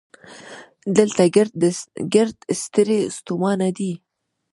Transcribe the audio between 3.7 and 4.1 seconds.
دي